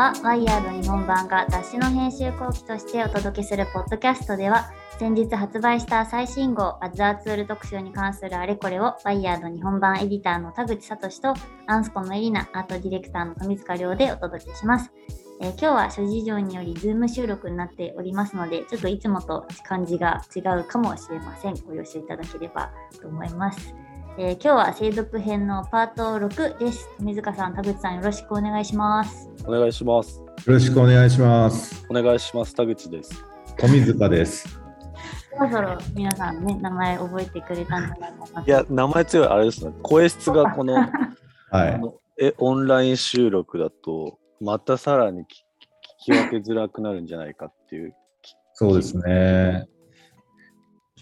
[0.00, 0.14] は。
[0.22, 11.34] WIRED日本版が雑誌の編集後記としてお届けするポッドキャストでは、先日発売した最新号 AS A TOOL 特集に関するあれこれを WIRED日本版エディターの田口聡と
[11.66, 14.90] アンスコのエリナ、アートディレクターの富塚亮でお届けします。
[15.42, 21.54] えー、今日は諸事情によりズーム収録になっておりますので、ちょっといつもと感じが違うかもしれません。
[21.66, 22.70] ご了承いただければ
[23.02, 23.74] と思います。
[24.18, 26.88] えー、今日は精読編のパート6です。
[26.98, 29.30] 富塚さん、田口さん、よろしくお願いします。
[29.46, 30.18] お願いします。
[30.18, 31.86] よろしくお願いします。
[31.88, 32.54] お願いします。
[32.54, 33.24] 田口です。
[33.56, 34.60] 富塚です。
[35.38, 38.44] そろそろ皆さんね、名前覚えてくれたんじゃないかな。
[38.44, 39.72] いや、名前強い、あれですね。
[39.82, 40.74] 声質がこの、
[41.50, 41.80] はい、
[42.20, 45.24] えオンライン収録だと、またさらに聞
[46.04, 47.94] き分けづらくなるんじゃないかっていう。
[48.54, 49.68] そうですね。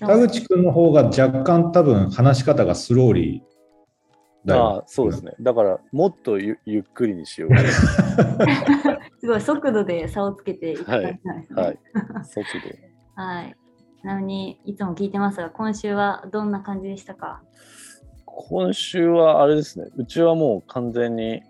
[0.07, 5.33] 田口君の方が若干多分話し方がスローリーああ、そうですね。
[5.41, 7.51] だからもっとゆゆっくりにしよう。
[9.21, 11.47] すごい速度で差をつけていきたいですね。
[11.55, 11.67] はい。
[11.67, 11.79] はい、
[12.25, 12.69] 速度。
[13.23, 13.57] はい。
[14.01, 17.43] ちなみにいつも聞いてますが、今週はどんな感じでしたか？
[18.25, 19.87] 今週はあれですね。
[19.97, 21.43] うちはもう完全に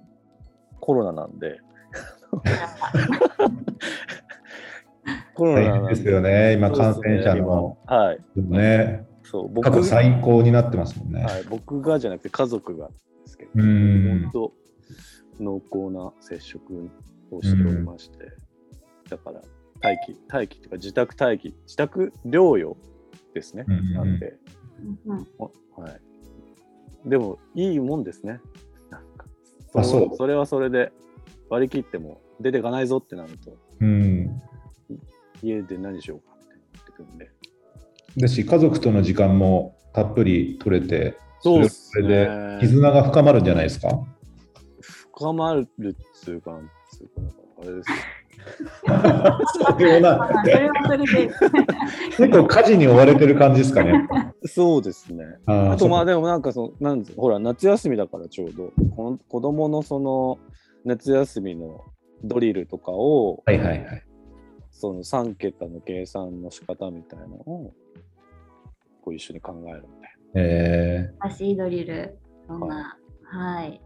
[0.81, 1.61] コロナなんで。
[5.35, 5.95] コロナで。
[5.97, 7.79] すよね、今、感染者の。
[7.87, 8.19] はい。
[8.37, 9.71] ね、そう僕。
[9.71, 11.23] 過去最高になってますもんね。
[11.23, 12.95] はい、僕がじゃなくて家族がで
[13.27, 14.53] すけど、本当、
[15.41, 16.91] 濃厚な接触
[17.31, 18.33] をしておりまして、
[19.11, 19.41] だから
[19.83, 22.77] 待機、待機っていうか自宅待機、自宅療養
[23.35, 24.35] ですね、なんで、
[25.77, 27.09] はい。
[27.09, 28.41] でも、いいもんですね。
[28.91, 29.27] なんか。
[29.85, 30.17] そう。
[30.17, 30.93] それはそれで。
[31.51, 34.41] 割り切っても出ていかないぞってなると、うん、
[35.43, 37.31] 家で何しようかって言ってくるんで。
[38.17, 43.89] だし、家族との時間もたっぷり取れて、そうでそれで絆が深まるんじゃないですか？
[45.13, 45.69] 深まるっ
[46.15, 46.59] つうか、
[46.91, 47.13] つうか
[47.61, 47.89] あれです
[52.17, 54.09] 結構家事に追われてる感じですかね。
[54.47, 55.25] そうですね。
[55.47, 60.39] あとまあでもなんかそのなんほら夏休みだからちょうどこの子供のその
[60.85, 61.85] 夏休みの
[62.25, 64.03] ドリルとかを、はいはいはい、
[64.79, 67.75] その3桁の計算の仕方みたいなのを
[69.03, 70.41] こう一緒に考えるみたいな。
[70.41, 72.17] えー、足ドリル
[72.47, 73.83] そんな、はい、はい。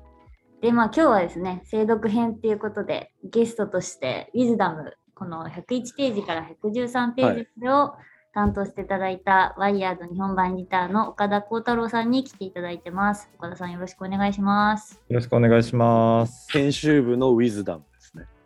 [0.60, 7.94] でまあ今日はですね精読編っていうことでゲストとしてウィズダムこの101ページから113ページまでを
[8.34, 13.30] 担当していただいた、ワイヤード日本版ギターの岡田幸太郎さんに来ていただいてます。
[13.38, 14.94] 岡田さんよろしくお願いします。
[15.08, 16.50] よろしくお願いします。
[16.50, 17.84] 編集部のウィズダム。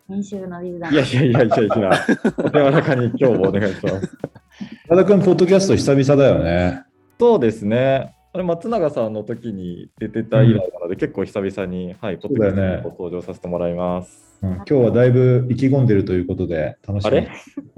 [0.08, 0.94] 編集のウィズダム。
[0.94, 1.90] いやいやいやいやいや、
[2.38, 4.16] お手柔らかに今日もお願いします。
[4.88, 6.84] 和田君、ポッドキャスト久々だよね。
[7.18, 8.14] そうですね。
[8.32, 14.50] あれ松永さんの時に出てた以来なので、うん、結構久々に、はい、ポッドキャスト登場させてもらいます、うん。
[14.56, 17.08] 今日はだいぶ意気込んでるということで、楽しみ。
[17.08, 17.30] あれ？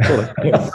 [0.03, 0.53] そうだね。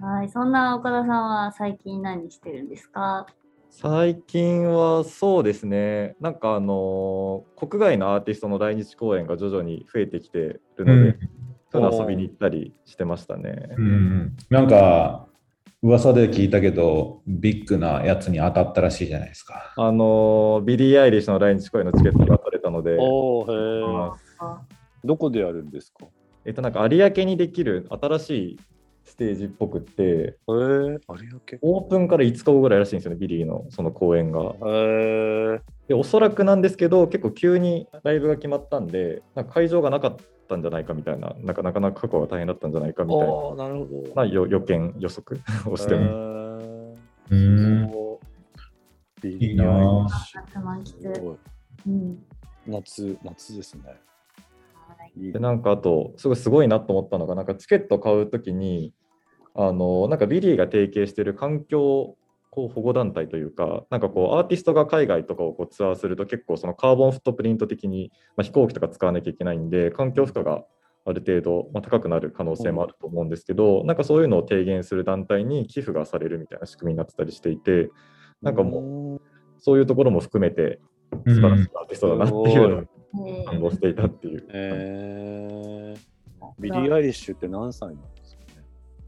[0.00, 3.26] はい、そんな岡田さんは最近何してるんですか？
[3.80, 11.18] 最近はそうですね、なんかあの国外のアーティストの来日公演が徐々に増えてきてるので、うん、
[11.70, 13.68] そういうの遊びに行ったりしてましたね。
[13.76, 15.28] うん、なんか
[15.80, 19.72] 噂で聞いたけど、ビッグなやつに当たったらしいじゃないですか。
[19.76, 23.46] あのビリー・アイリッシュの来日公演のチケットが取れたので、おへ
[25.04, 26.04] どこでやるんですか？
[26.44, 28.77] えっと、なんか有明にできる新しいス
[29.18, 31.00] テージっぽくって、えー、
[31.60, 34.54] オープンから5日後ぐらいらしいんですよね、ビリーのその公演が。
[34.60, 40.16] えー、でおそらくなんですけど、結構急にライブが決まったんで、なんか会場がなかっ
[40.48, 44.14] たんじゃないかみたいな、なかなか箱が大変だったんじゃないかみたいな、なるほど。
[44.14, 46.00] まあ、予見、予測 をしても。
[46.00, 46.96] えー、
[47.30, 49.28] うん。
[49.28, 49.52] い。
[49.52, 50.06] いな
[50.44, 51.36] 夏満喫。
[51.88, 52.24] うん、
[52.68, 53.82] 夏、夏ですね。
[55.16, 58.92] でなんかあとすごいすごいなと思ったのがなんかチケット買うときに
[59.60, 62.16] あのなんかビリーが提携している環境
[62.50, 70.62] こう保護団体というかなんかこうアーティストが海外とかをこうツアーすると結構そのカーボンフットプリント的に、まあ、飛行機とか使わなきゃいけないんで環境負荷が
[71.04, 77.90] ある程度、まあ、高くなる可能性もあると思うんですけど、うん、なんかそういうのを低減する団体に寄付がされるみたいな仕組みになってたりしていて
[78.42, 79.20] なんかもう
[79.58, 80.78] そういうところも含めて
[81.26, 84.46] 素晴らしいアーティストだなっていうのを感動していたっていう。
[84.50, 88.17] えー、ビリー・アイリッシュって何歳なんですかね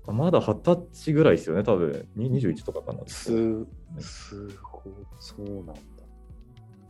[0.06, 3.00] まだ二十歳ぐらいですよね、多分21とかかな。
[3.06, 3.30] す、
[3.98, 5.72] すごい、そうなんだ。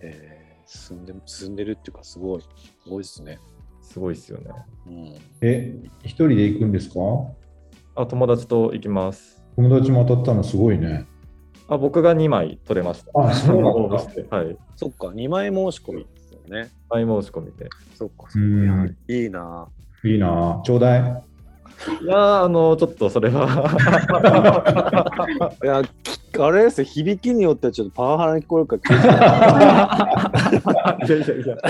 [0.00, 2.48] えー、進んで進んでるっていうか、すごい、す
[2.88, 3.38] ごいですね。
[3.82, 4.50] すごいですよね。
[4.86, 7.00] うん、え、一人で行くんですか？
[7.96, 9.42] あ、友達と行きます。
[9.56, 11.06] 友達も当たったのすごいね。
[11.68, 13.10] あ僕が2枚取れました。
[13.20, 13.96] あ、そうなんだ。
[14.36, 14.56] はい。
[14.76, 16.06] そっか、2枚申し込み。
[16.50, 16.68] ね。
[16.88, 17.68] 前申し込みで。
[17.94, 18.92] そっか、そっか。
[19.08, 19.68] いいな。
[20.04, 20.60] いいな。
[20.64, 21.24] ちょうだい。
[22.02, 23.46] いやあの、ちょっとそれは。
[25.64, 25.82] いや、
[26.38, 28.82] あれですよ、響きによってはちょっとパワハラに聞こえるから
[31.06, 31.56] いやいやいや。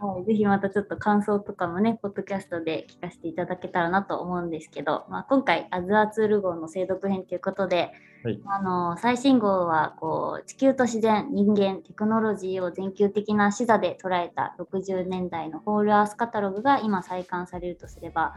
[0.00, 7.92] はい、ぜひまたちょっと感想とかもね、ポッドキャストで聞かせていただけたらなと思うんですけど、まあ、今回、アズアツール号の精読編ということで、
[8.22, 18.34] はい、あの最新号はこう地球と自然、人間、テクノロジーを全球的な視座で捉えた60年代のホールアースカタログが今再刊されるとすれば、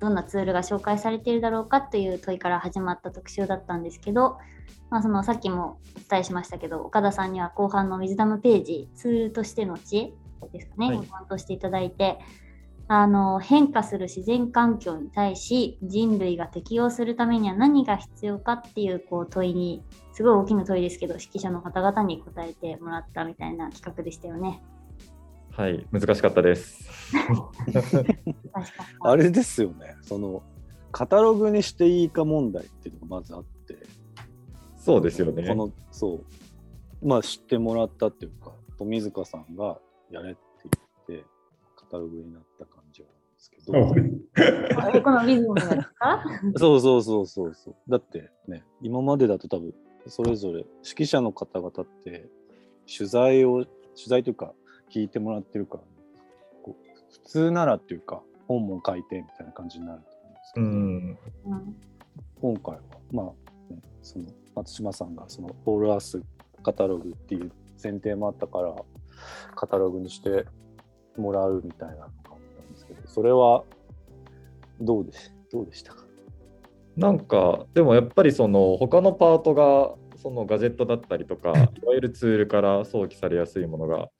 [0.00, 4.38] どんなツールが紹介されているだろうかという問いから始まった特集だったんですけど、
[4.90, 10.12] まあ、そのさっきもお伝えしましたけど岡田さんには後半のウィズダムページツールとしての知恵
[10.52, 12.18] ですかね、はい、を担当していただいて
[12.86, 19.82] あの変化する自然環境に対し人類が適応するためには何が必要かっていうこう問いに
[20.12, 24.62] すごい大きな問いですけど指揮者の方々に答えてもらったみたいな企画でしたよね。
[25.56, 26.88] はい、難しかったです。
[29.00, 30.42] あれですよね、その
[30.90, 33.78] カタログにしていいか問題っていうのがまずあって、
[34.76, 35.46] そうですよね。
[35.46, 36.24] このそ
[37.02, 40.40] う、まあ知ってもらったっていうか、富塚さんがやれって
[41.08, 41.26] 言って、
[41.76, 42.73] カタログになった感じはあるん
[43.50, 45.02] ですけど。
[45.02, 45.68] このリズムです
[45.98, 46.24] か？
[46.56, 47.74] そうそうそうそうそう。
[47.88, 49.74] だってね、今までだと多分、
[50.06, 52.28] それぞれ指揮者の方々って
[52.96, 54.52] 取材を、取材というか、
[54.90, 55.82] 聞いてもらってるから、
[56.62, 61.18] こう普通ならっていうか本も書いてみたいな感じになると思うんですけど、うん、
[62.40, 62.80] 今回は
[63.10, 63.26] まあ、
[63.72, 66.22] ね、その松島さんがその「オールアース
[66.62, 67.50] カタログ」っていう
[67.82, 68.74] 前提もあったから
[69.56, 70.46] カタログにして
[71.16, 72.12] もらうみたいなの
[73.14, 73.62] それは
[74.80, 75.12] どうで
[75.52, 76.04] どうでしたか？
[76.96, 84.10] なんかでもやっぱりその他のパートがそのガジェットだったりとか いわゆるツールから想起されやすいものが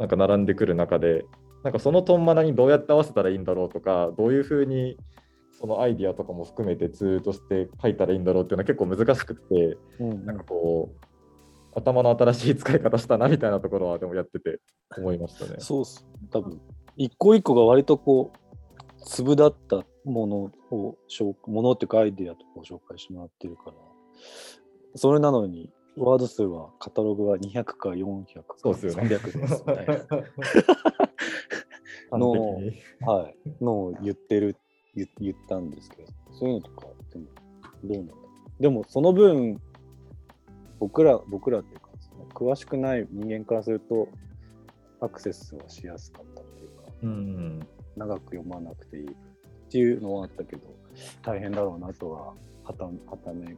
[0.00, 1.24] なんか並んでくる中で
[1.62, 4.96] なんかそのトンマナにどうやって合わせたらいいんだろうとかどういうふうに
[5.52, 11.06] そのアイディアとかも含めてツールとして書いたらいいんだろうっていうのは結構難しくて、うん、なんかこう
[11.78, 14.58] 頭の新しい使い方したなみたいなところはでもやってて
[14.96, 15.56] 思いましたね。
[15.58, 16.06] そうっす。
[16.30, 16.60] 多分
[17.00, 20.36] 一個一個が割とこう粒だったもの
[20.70, 20.98] を
[21.46, 23.72] ものっていうかアイディアとかを紹介してもらってるから
[24.96, 29.16] それなのにワード数はカタログは200か400かそうですよね。
[29.16, 29.64] 300です。
[29.66, 29.86] みたい。
[32.12, 34.56] なのはい、のを言ってる
[34.94, 37.26] 言言ったんですけどそういうのとかでも
[37.84, 38.14] どうなんだ
[38.60, 39.58] でもその分
[40.78, 41.88] 僕ら僕らっていうか
[42.34, 44.08] 詳しくない人間からすると
[45.00, 46.49] アクセスはしやすかった
[47.02, 47.60] うん、
[47.96, 49.14] 長く読まなくていいっ
[49.70, 50.62] ていうのはあったけど
[51.22, 52.90] 大変だろうなとははたは
[53.24, 53.56] ため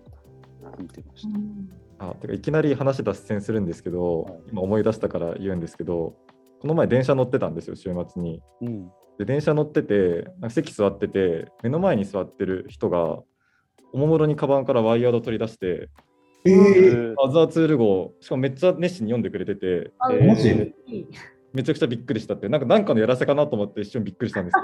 [0.79, 1.39] 見てました。
[1.39, 6.17] うんあてかいきなり話脱線するんですけど、はい、今思い出したから言うんですけど
[6.61, 8.43] この前電車乗ってたんですよ週末に。
[8.61, 13.21] うん、で電車乗ってて席座ってて目の前に座ってる人が
[13.93, 15.89] おもむろにカバンからワイヤード取り出して。
[16.45, 21.07] えー、アザーツール号しかもめっちゃ熱心に読んでくれてて、えー、
[21.53, 24.57] めちゃくちゃびっくりしたってなんか何かのやらせかなと思って一瞬びっくりしたんです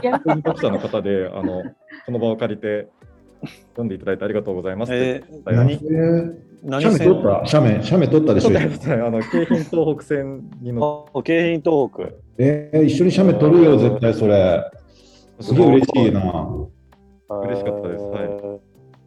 [0.00, 1.62] けどドクターの方であの
[2.06, 2.88] この場を借りて
[3.70, 4.94] 読んでいただいてありがとうございます。
[4.94, 5.80] えー、何？
[6.64, 7.42] 何斜面取った？
[7.42, 8.50] 斜面、斜面取ったでしょ？
[8.50, 8.52] あ
[9.10, 12.14] の京浜東北線に乗っ京浜東北。
[12.38, 14.70] えー、一緒に斜面取るよ、絶対それ。
[15.40, 16.20] すごい嬉しいな。
[17.28, 18.04] 嬉しかったです。
[18.04, 18.60] はい。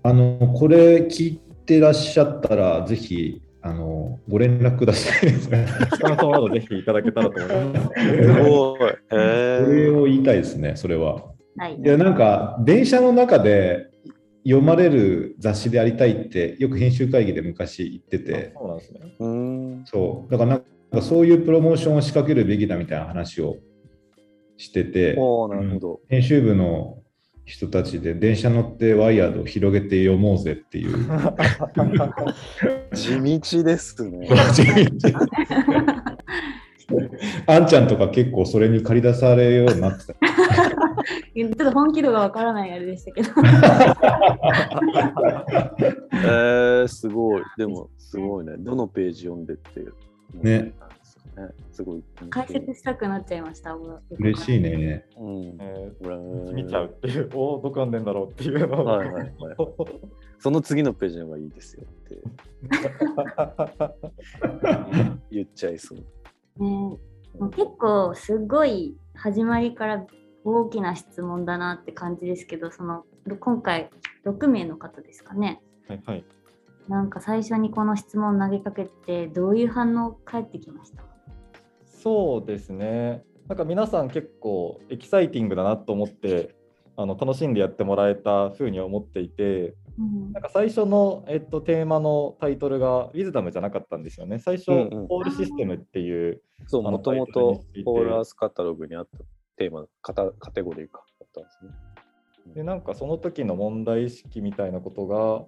[0.03, 5.31] あの、これ聞いてらっしゃったら、ぜひ、あの、ご連絡ください。
[6.00, 8.00] 感想などぜひいただけたらと思います。
[8.00, 8.79] すごい。
[9.10, 11.24] それを言いたいですね、それは。
[11.57, 13.88] はい、いやなんか電車の中で
[14.43, 18.53] 読まれる雑誌でありたいってよく編集会議で昔言ってて。
[18.55, 19.00] そうなんですね。
[19.86, 20.31] そう。
[20.31, 23.55] だからなんかそういうプロモーションを仕掛けるべきだみたいな話を
[24.57, 26.01] してて、なるほど。
[26.07, 27.00] 編集部の
[27.45, 30.97] 人たちで電車乗ってワイヤードを広げて読もうぜっていう
[32.93, 34.27] 地道ですね
[37.47, 40.13] あんちゃんとか結構それに駆り出されるようになってた
[41.35, 43.29] ちょっと本気度がわからないあれでしたけど。
[46.13, 47.43] えー、すごい。
[47.57, 48.53] でも、すごいね。
[48.57, 49.85] どのページ読んでって
[50.33, 50.71] ね。
[51.36, 52.04] ねすごい。
[52.30, 53.75] 解説したくなっちゃいました。
[54.20, 55.06] 嬉しいね。
[55.18, 55.58] うん。
[55.60, 59.34] えー、見ちゃうっていう、おお、どこ読んでんだろうっていうのはいはいはい。
[60.39, 62.22] その次のページの方がいいですよって
[65.32, 66.63] 言っちゃいそう。
[66.63, 66.98] ね、
[67.51, 70.06] 結構すごい始まりから
[70.44, 73.04] 大きな質問だなって感じですけどその
[73.39, 73.89] 今回
[74.25, 75.62] 6名の方ですかね。
[75.88, 76.25] はいはい、
[76.88, 81.04] なんか最初にこの質問投げかけてどういう反応返ってきました？
[82.05, 83.24] そうですね。
[83.47, 86.55] なんか皆さん結構エキサイティングだなと思って
[86.95, 94.38] あの楽しんでやってもらえたふうに思っていて、うん、なんか最初の、えっと、テーマのタイトルが「ウィズダム」じゃなかったんですよね。
[94.38, 96.43] 最初、うんうん、ホールシステムっていう。
[96.67, 99.17] そう、もともとホールアースカタログにあった
[99.57, 101.71] テーマカタ、カテゴリーかだったんですね。
[102.53, 105.43] でなんかその時の問題意識みたいなことが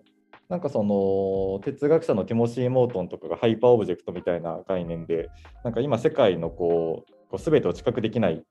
[0.50, 5.30] なんかその哲学者のティモシー・モートンとかがハイパーオブジェクトみたいな概念で
[5.64, 8.44] なんか今世界のこうこう全てを知覚できない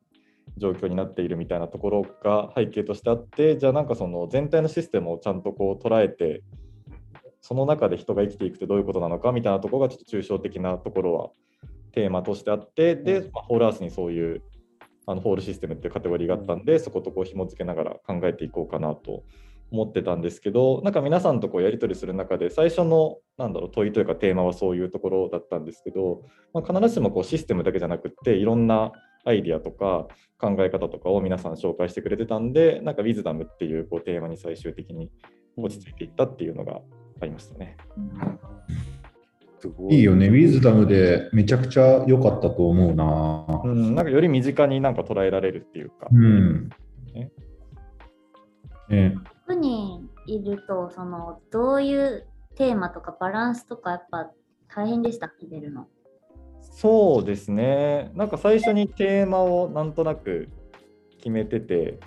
[0.58, 6.42] 状況になっているみたいなところが背景としてあってじゃあなんかその全体のシステムをちゃんとこう捉えて
[7.40, 11.30] その中で人が生きていくってどういうことなのかみたいなところがちょっと抽象的なところは
[11.92, 14.42] テーマとしてあってで、まあ、ホールアースにそういう
[15.06, 19.22] あのホールシステムっていうカテゴリーがあったんでそことこう紐付けながら考えていこうかなと
[19.70, 28.92] 思ってたんですけどなんか皆さんとこうやり取りする中で最初のなんだろう問いというかテーマはそういうところだったんですけど、まあ、必ずしもこうシステムだけじゃなくっていろんな
[29.24, 30.06] アイディアとか
[30.38, 35.10] 考え方とかを皆さん紹介してくれてたんでなんかウィズダムっていうこうテーマに最終的に
[35.56, 36.80] 落ち着いていったっていうのが
[37.20, 37.76] ありましたね。
[39.90, 43.62] いいよね、ウィズダムでめちゃくちゃ良かったと思うな。
[43.64, 46.08] うん、なんかより身近になんか捉えられるっていうか。
[46.12, 46.68] うん。
[47.14, 47.32] ね。
[48.88, 49.16] ね
[49.48, 52.26] 6人いると、その、どういう
[52.56, 54.30] テーマとかバランスとかやっぱ
[54.68, 55.86] 大変でした、決めるの。
[56.60, 58.10] そうですね。
[58.14, 60.48] なんか最初にテーマをなんとなく
[61.18, 61.98] 決めてて、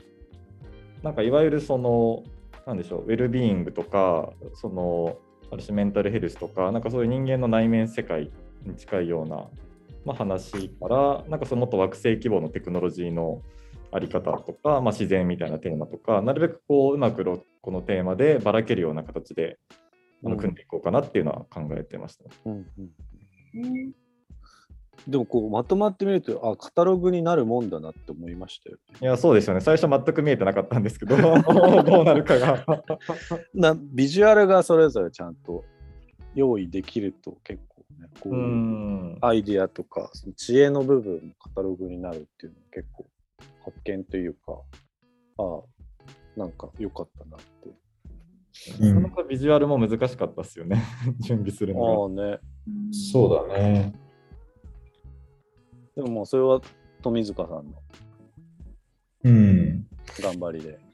[1.01, 2.23] なんかいわゆるその、
[2.65, 5.17] なんでしょう、ウェルビーイングとか、その、
[5.51, 8.31] ある種メンタルヘルスとか、なんかそういう人間の内面世界
[8.63, 9.47] に近いような、
[10.05, 13.41] まあ、話から、なんかそのもっと惑星規模のテクノロジーの
[13.91, 17.23] あり方とか、まあ、自然みたいなテーマとか、なるべくこううまく
[17.61, 19.57] このテーマでばらけるような形で、
[20.23, 22.25] あの組んでいこうかなっていうのは考えてました。
[22.45, 22.65] うん
[23.55, 23.93] うん
[25.07, 29.61] でもこうまとまってみるとあカタログになるもんだなって思いましたよ、ね、いやそうですよね。
[29.61, 31.15] 最初全く見えてなかったんですけど
[31.83, 32.65] どうなるかが。
[33.55, 35.63] なビジュアルがそれぞれちゃんと
[36.35, 43.05] 用意できると結構ねこうアイディアとかその知恵の部分カタログになるっていうのは結構
[43.69, 44.61] 発見というか
[45.37, 45.61] ああ
[46.35, 47.69] なんか良かったなって。
[48.79, 50.83] なかなかビジュアルも難しかったですよね
[51.19, 52.23] 準備するのが。
[52.23, 52.39] ああね。
[52.91, 53.93] そうだね。
[55.95, 56.61] でももうそれは
[57.01, 57.81] 富塚さんの
[60.21, 60.88] 頑張りで。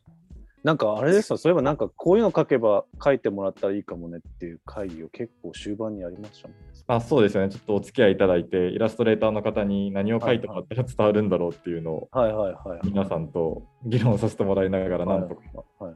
[0.65, 6.49] なんかあれですよ、そういえばなんかこういうの書けば書いてもらったらいいかもねっていう会議を結構終盤にやりました
[6.87, 15.41] あそうですよね、ちょっとお付き合いいただいて、イラストレーターの方に何を書いてもらったら伝わるんだろうっていうのを、はいはいはい、皆さんと議論させてもらいながら、なんとか、
[15.77, 15.95] はい、はい、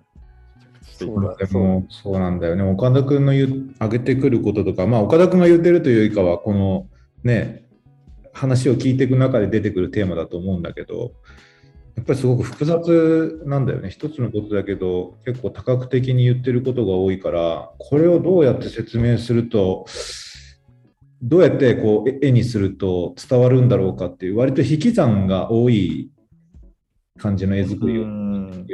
[0.84, 6.88] そうでもそうなんだよね、岡田君の言上げてくることとか、まあ、岡田君が言ってるというよりかは、この
[7.24, 7.66] ね、
[8.34, 11.14] 話を聞いていく中で出てくるテーマだと思うんだけど、
[11.96, 13.90] やっぱりすごく複雑なんだよね。
[13.90, 19.86] 一つのことだけど、結構多角的に言ってることが多いから、これをどうやって説明すると、
[21.22, 26.12] どうやってこう絵にすると伝わるんだろうかっていう、割と引き算が多い
[27.18, 28.06] 感じの絵作りを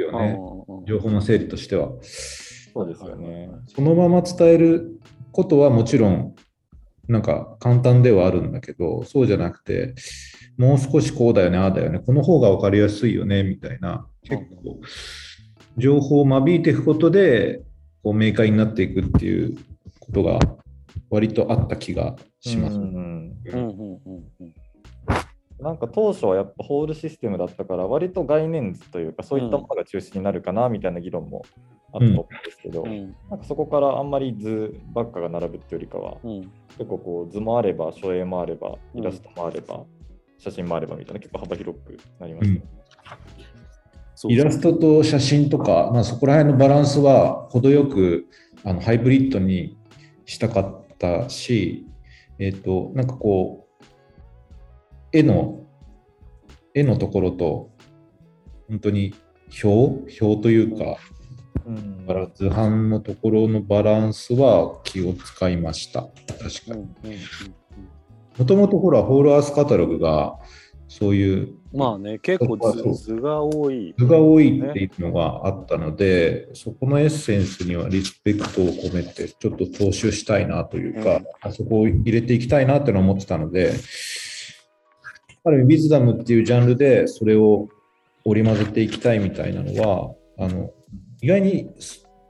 [0.00, 0.38] よね。
[0.86, 1.90] 情報の整理としては。
[2.02, 3.50] そうですよね。
[3.66, 5.00] そのまま伝える
[5.32, 6.34] ことはもちろん
[7.08, 9.94] なんか簡単ではあるんだけど、そうじゃなくて、
[10.56, 14.80] もう少しこうだよね、ああだよね、この方が分かりやすいよね、みたいな、結構、
[15.76, 17.62] 情報を間引いていくことで、
[18.02, 19.56] こう明快になっていくっていう
[20.00, 20.38] ことが
[21.10, 22.78] 割とあった気がします。
[25.58, 31.44] なんか当初はやっぱホールシステムだったから割と概念図というかそういったものが中心になるかなみたいな議論も
[31.96, 36.40] あったと思うんですけど、うん、なんかそこからあんまり図ばっかが並ぶっていうよりかは、うん、
[36.78, 39.84] 結構こう図もあれば書影もあればイラストもあれば、
[40.38, 42.62] 写真もあればみたいな結構幅広くなりますね。
[44.28, 48.26] イラストと写真とか、まあ、そこら辺のバランスは程よく
[48.64, 49.76] あのハイブリッドに
[50.24, 51.86] したかったし、
[52.38, 53.84] えっ、ー、と、なんかこう、
[55.12, 55.66] 絵の、
[56.74, 57.70] 絵のところと、
[58.68, 59.14] 本当に
[59.62, 60.96] 表表というか、
[62.06, 66.02] だから図版のところのバランスは気を使いました。
[66.02, 67.18] 確かに。
[68.38, 70.38] もともとほら、ホールアースカタログが
[70.88, 71.54] そういう。
[71.72, 72.56] まあね、結構
[72.94, 83.72] 図が多い、図が多いっていうのがあったので、そこのエッセンスにはリスペクトを込めて、ちょっと踏襲したいなというか、うん、あそこを入れていきたいなっての思ってたので、
[85.42, 87.68] ある意味、ウィズダムっていうジャンルでそれを
[88.24, 90.70] 織り交ぜていきたいみたいなのは、あの
[91.20, 91.70] 意外に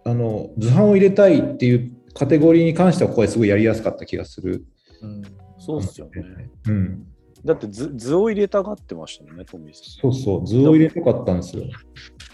[0.05, 4.65] あの図版を入れたいっていうカテゴリーに関してはここはすごいやりやすかった気がする。
[5.03, 5.23] うん、
[5.59, 6.51] そうっすよね。
[6.69, 7.07] うん
[7.45, 9.85] だって図図を入れたがってましたもんね、トミーさん。
[9.85, 11.63] そうそう、図を入れたかったんですよ。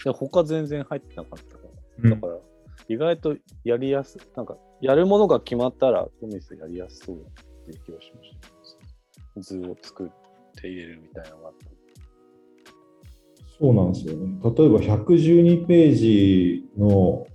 [0.05, 1.63] で他全然入ってなかったか
[2.03, 2.11] ら。
[2.11, 2.39] だから、
[2.89, 7.21] 意外とやりやすい、なんか、やるものが決まったら、トミーさんやりやすそうっ
[7.67, 8.31] ていう気がしまし
[9.35, 9.41] た。
[9.41, 10.09] 図を作っ
[10.61, 11.82] て入れるみたいなのがあった。
[13.63, 14.41] そうなんですよね。
[14.43, 17.29] 例えば112ページの、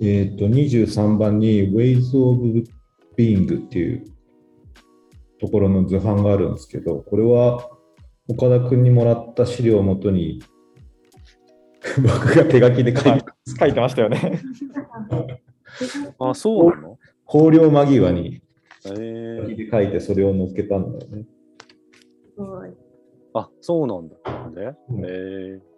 [0.00, 2.64] えー、と23番に Ways of
[3.18, 4.06] Being っていう
[5.38, 7.68] ところの図版があるんですけど、これは
[8.28, 10.42] 岡田君にもらった資料をもとに
[12.00, 13.24] 僕が手書きで書いて
[13.60, 14.40] 書いてましたよね。
[16.18, 16.98] あ、そうなの？
[17.26, 18.40] 考慮間際に
[18.84, 21.26] 手書きで書いてそれを載っけたんだよね。
[23.34, 24.16] あ、そうなんだ。
[24.50, 25.73] ね、うん、えー、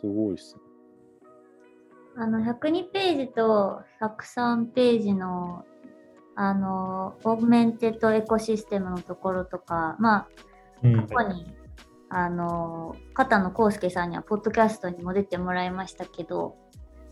[0.00, 0.62] すごいっすね。
[2.16, 5.64] あの102ページと103ページの
[6.34, 10.28] あのオーメンテッドエコシステムのところとか、まあ、
[11.08, 11.44] 過去に、
[12.10, 16.56] うん、あの片野康介さんにはポッドキャストにも出てもらいましたけど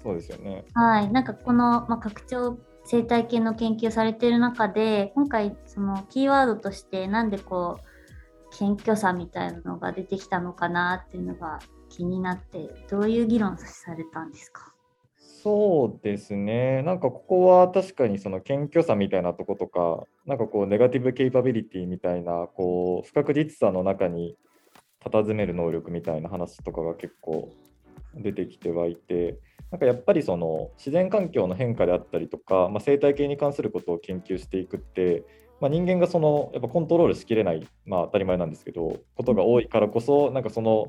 [0.02, 0.64] そうですよね。
[0.74, 1.10] はい。
[1.10, 11.58] なんかこの、まあ、拡張生態系の研究されている中で今回そのキーワードとしてなんでこう謙虚さみたいなのが出てきたのかなっていうのが
[11.96, 14.74] 気になってどういう議論されたんですか？
[15.18, 16.82] そうですね。
[16.82, 24.36] なんかここは確かにその謙虚さみたいなとことか、なんかこうネガティブケイパビリティみたいな、こう不確実さの中に
[25.04, 27.52] 佇める能力みたいな話とかが結構
[28.14, 29.38] 出てきてはいて、
[29.70, 35.24] なんかやっぱりその自然環境の変化であったりとか、まあ、生態系に関することを研究していくって、
[35.60, 40.88] まあ、人間がそのやっぱコントロールしきれない、まあ、当たり前なんですけど、ことが多いからこそ、なんかその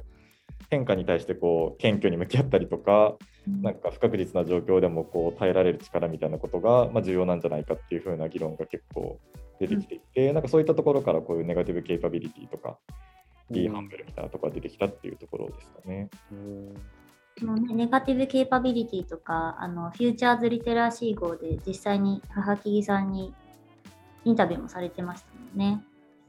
[0.70, 3.16] 変化に対してこう謙虚に向き合ったりとか、
[3.62, 9.20] なんか不確実な状況でもこう耐えられる力みたいなことが、まあ、重要なんじゃないかっていう風な議論が結構
[9.60, 12.78] 出てきていて、なんかそういったところからこういうネガティブケイパビリティとか、
[13.52, 16.10] いいハンブルみたいなところが出てきたっていうところですかね。
[17.40, 23.34] そのね、ネガティブケイパビリティとか、あのフューチャーズリテラシー号で実際に母木さんに
[24.26, 25.84] インタビューもされてましたもんね。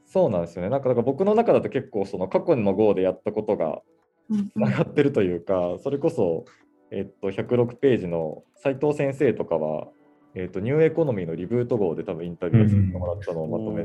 [0.06, 0.70] そうなんですよね。
[0.70, 3.82] なんかだから僕の中だと結構その過去の号でやったことが
[4.28, 6.44] つながってるというか、それこそ
[6.90, 9.88] えっと、106ページの斉藤先生とかは、
[10.34, 13.84] えっと、ニューエコノミーのリブート号で多分インタビューさせてもらったのをまとめ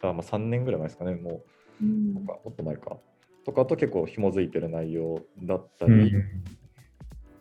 [0.00, 1.42] た、まあ、3年ぐらい前ですかね、も
[1.82, 2.96] う、ん、かもっと前か。
[3.44, 6.12] とかと結構紐づいてる内容だったり、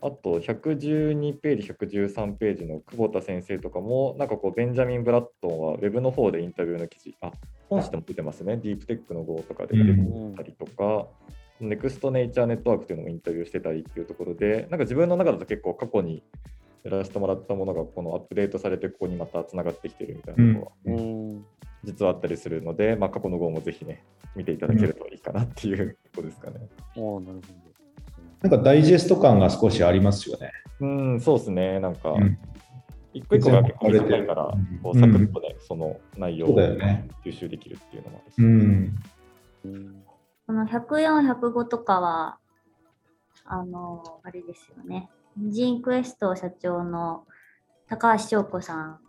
[0.01, 7.31] あと112ページ、113ページの久保田先生とかも、なんかこう、ベンジャミン・ブラッドンは Web の方でインタビューの記事、あ、
[7.69, 9.99] 本誌でも出てますね、ディープテックの号とかで出て
[10.35, 11.07] たりとか、
[11.63, 16.23] ネクストネイチャーネットワークというのもインタビューしてたりっていうところで、なんか自分の中だと結構過去に
[16.83, 21.45] やらせてもらったものがこのアップデートされてここにまたつながってきてるみたいなところは、ん、
[21.83, 24.03] 実はあったりするので、まあ、過去の号もぜひね
[24.35, 26.55] 見ていただけるといいかなっていうところですかね。
[26.97, 28.49] うん、なるほど。
[28.49, 30.51] なんかダイジェスト感が少しありますよね。
[30.81, 31.79] うん、そうですね。
[31.79, 32.37] なんか、うん、
[33.13, 36.59] 一個一個が結構短いから、こうサクッとね、その内容を
[37.23, 38.95] 吸収できるっていうのもあるし、うん。
[39.65, 40.02] うん
[40.53, 42.37] この104、105とかは、
[43.43, 45.09] あの、あれですよね。
[45.35, 47.25] ジンクエスト社長の
[47.87, 48.99] 高橋翔子さん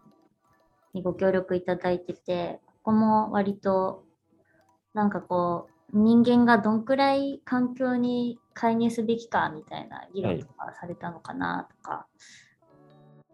[0.95, 4.05] にご協力いただいてて、ここも割と、
[4.95, 11.91] なんかこう、人間がどんくらい環境に介入すべきかみたいな議論とかされたのかなとか。
[11.93, 12.07] は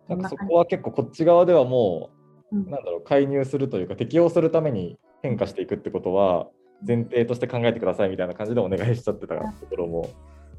[0.09, 2.11] い、なんかそこは結構こっち側ではも
[2.51, 6.49] う、うん、なんだろう、介入するというか適応するために変化していくってことは、
[6.86, 10.10] 前提として考えてくださいみたいな感じでお願いしちゃってたところも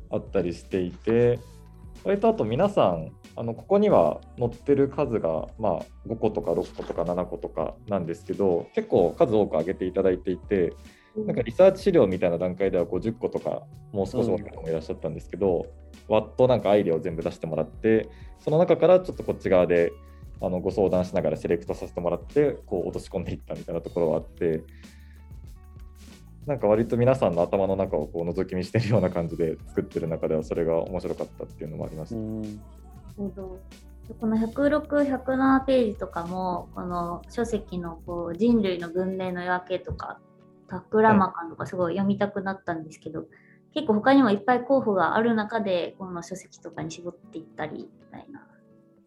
[0.10, 1.40] あったりしていて、
[2.04, 10.74] 割とあと皆さん、あのここには載ってる数が、まあ、5個とか6個とか7個とかなんですけど、結構数多く上げていただいていて、
[11.16, 15.68] なんかリサーチ資料みたいな段階では50個とか、もう少し多い方もいらっしゃったんですけど、
[16.10, 19.92] うん、わっとなんかアイデアを全部出してもらって、その中からちょっとこっち側で
[20.42, 24.64] あのご相談しながらセレクトさせてもらって、こう落とし込んでいったみたいなところはあって、
[26.46, 32.16] なんか割と皆さんの頭の中をこう覗き見してるような感じで作ってる中ではそれが面白かったっていうのもありました。
[34.20, 40.20] この106、107ページとかもこの書籍のこう人類の文明の夜明けとか
[40.68, 43.26] タクラマカンとかすごい読みたくなったんですけど、
[43.74, 48.48] 結構他にもいっぱい候補がある中でこの書籍とかに絞っていったりみたいな。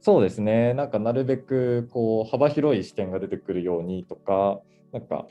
[0.01, 4.61] そうですねなんかなるべくこう幅広い視点が出てくるようにとか
[4.93, 5.27] なんか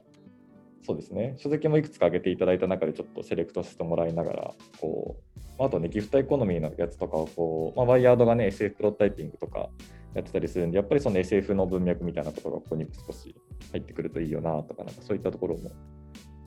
[0.84, 1.36] そうですね。
[1.38, 5.18] 書籍もいくつか挙げていただいた中でちょっとセレクトしてもらいながらこ
[5.60, 9.70] うあとねギフトエコノミーのやつとかをこう、まあ、ワイヤードがね SF プロトタイピングとか
[10.14, 13.36] やってたりするんでやっぱりその SF の文脈みたいなことがここに少し
[13.72, 15.72] 入ってくるといいよなとかなんかそういったところも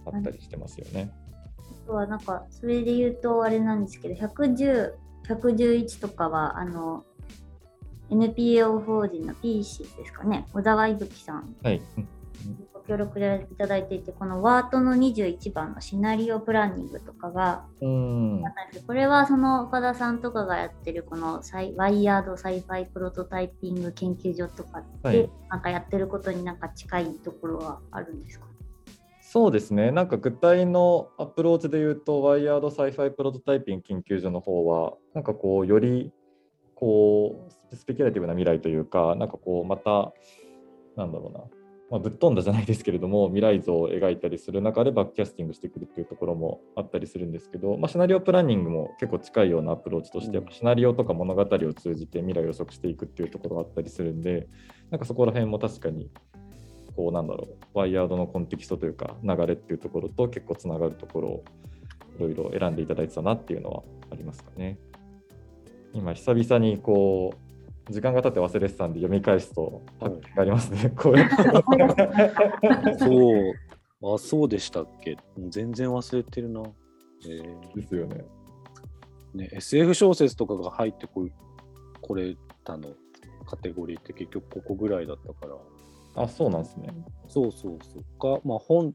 [0.07, 1.11] あったりしてますよね。
[1.85, 4.93] あとはなんかそれで言うとあれなんですけど110、
[5.29, 7.05] 111とかはあの
[8.11, 10.47] NPO 法人の PC ですかね。
[10.53, 12.03] 小沢いぶきさん、はい、ご
[12.87, 18.43] 協力いただいていてこのワートの21番のシナリオプランニングとかがうん。
[18.87, 28.47] これはその岡田さんとかがやってるこのサイ WIRED Sci-Fi プロトタイピング研究所とかで、なんかやってることになんか近いところはあるんですか？
[29.21, 36.13] そうですね、なんか具体のアプローチで言うと、 WIRED Sci-Fi プロトタイピング研究所の方は、なんかこう、より
[36.75, 40.13] こうスペキュラティブな未来というか、なんかこう、また、
[40.97, 41.41] なんだろうな、
[41.89, 54.49] まあ、ぶっ飛んだじゃないですけれども、未来像を描いたりする中でバックキャスティングしてくるっていうところもあったりするんですけど、まあ、シナリオプランニングも結構近いようなアプローチとして、シナリオとか物語を通じて未来を予測していくっていうところがあったりするんで、
[54.91, 56.11] なんかそこら辺も確かに、
[56.97, 61.45] こうなんだろう、ワイヤードのコンテキストというか、流れっていうところと結構つながるところを
[62.19, 64.79] いろいろ選んでいただいてたなっていうのはありますかね。
[65.93, 67.46] 今、久々にこう、
[67.91, 70.91] 時間が経って忘れてたんで読み返すと発見がありますね。
[70.97, 71.17] こう
[72.99, 73.53] そう。
[74.15, 75.17] あ、そうでしたっけ？
[75.49, 76.63] 全然忘れてるな。
[77.29, 78.25] えー、ですよね。
[79.35, 81.29] ね、SF 小説とかが入ってこ
[82.01, 82.89] これたの
[83.47, 86.23] カテゴリーって結局ここぐらいだったから。
[86.23, 86.89] あ、そうなんですね。
[87.29, 88.03] そうそうそう。
[88.19, 88.95] か、まあ本、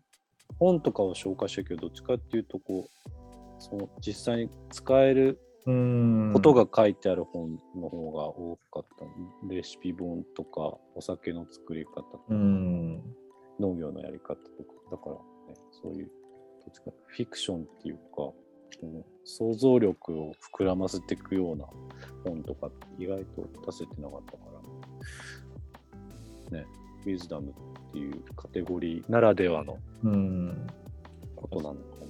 [0.59, 3.11] 本とかを紹介したけど、どっちかっていうと、こう、
[3.59, 9.05] その実際に使えることが書いてある本の方が多かった。
[9.47, 14.41] レシピ本とか、お酒の作り方とか、農業のやり方とか、
[14.91, 15.15] だから
[15.53, 16.11] ね、そういう、ど
[16.69, 18.31] っちかフィクションっていうか、
[19.23, 21.65] 想像力を膨らませていくような
[22.23, 24.37] 本とか意外と出せてなかったか
[26.51, 26.65] ら、ね、
[27.05, 29.77] ウィズダムっていうカテゴリーならではの
[31.35, 32.05] ことなのか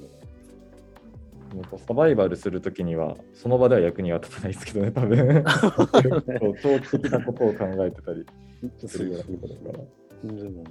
[1.85, 5.43] サバイバルするときには、その場では役には立たないですけどね、多分。
[6.61, 8.25] 長期的なことを考えてたり。
[8.87, 10.33] するようなことだから。
[10.33, 10.63] でも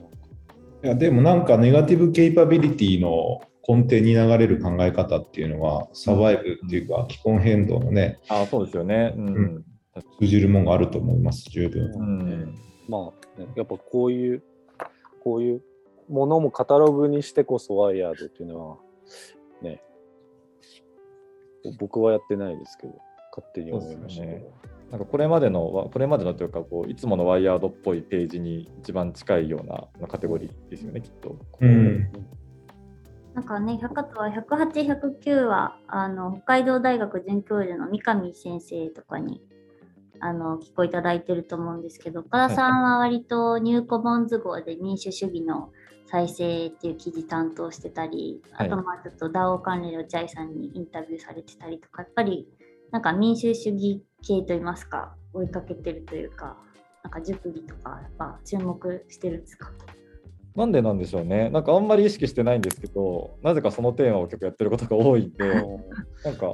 [0.82, 9.64] いやでもなんかネガティブケイパビリティの根底に流れる考え方っていうのは、サバイブっていうか、気候変動のね、あそうですよね、うん、
[10.18, 11.82] 通じるものがあると思います、十分。
[11.82, 12.54] うん、
[12.88, 14.42] まあ、やっぱこういう、
[15.22, 15.62] こういう
[16.08, 18.80] ものもカタログにしてこそワイヤードっていうのは、ね、
[21.78, 22.94] 僕はやってないですけど、
[23.30, 24.44] 勝手に思いましたね。
[24.90, 31.36] なんかこれまでの、これまでのというかこう、いつものワイヤードっぽいページに一番近いようなカテゴリーですよね、きっと。
[31.60, 32.10] うん、
[33.34, 39.40] なんかね、百とは108、109はあの北海道大学准教授の三上先生とかに
[40.18, 45.70] あの聞こえいただいてると思うんですけど、岡田さんは割とニューコモンズ号で民主主義の
[46.10, 52.48] 再生っていう記事担当してたり、あとまあちょっと DAO 関連のチャイさんにインタビューされてたりとか、やっぱり
[52.90, 56.56] なんか民主主義系といいますか、追いかけてるというか、
[57.02, 59.70] なんか熟議とかやっぱ注目してるんですか？
[60.56, 61.48] なんでなんでしょうね。
[61.48, 65.44] なんかあんまり意識してないんですけど、なぜかそのテーマを結構やってることが多いんで、
[66.24, 66.52] なんか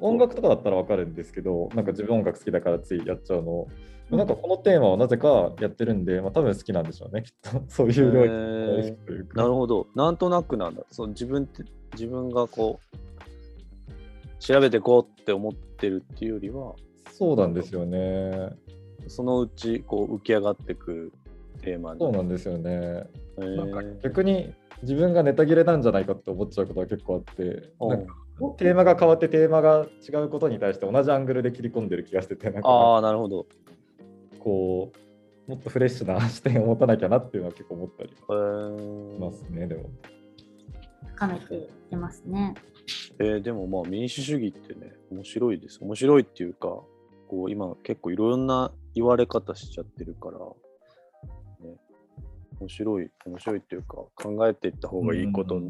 [0.00, 3.66] 音楽とかだったらわかるんですけど、なんか自分音楽好きだからついやっちゃうの。
[4.10, 7.62] なんかこのテーマをなぜかやってるんで、まあ、多分好きなんでしょうね、きっと。
[7.68, 9.42] そういう領域というか。
[9.42, 9.86] なるほど。
[9.94, 10.82] なんとなくなんだ。
[10.90, 16.74] そう自分って自分がこう、調べていこうって思ってるっていうよりは、
[17.12, 18.50] そうなんですよね。
[19.08, 21.12] そのうちこう浮き上がってくる
[21.62, 23.04] テーマそうなんですよね。
[23.36, 28.14] なんか逆に自分がネタ切れなんじゃないかって思っちゃうことが結構あってなんか
[28.56, 33.46] テーマが変わってテーマが違うことに対して同じアングルで切り込んでる気がしててああなるほど
[34.40, 34.92] こ
[35.46, 38.16] うもっとフレッシュな 視点を持たなきゃなっていうのは結構思ったりし
[39.20, 39.90] ますね、でも。
[41.14, 42.54] 深めていますね。
[43.18, 46.82] えー、でもまあ民主主義ってね面白いです面白いっていうか
[47.28, 50.38] こう今結構いろんな言われ方しちゃってるから
[52.60, 55.60] 面白い、面白いっていうか、考えていった方がいいこと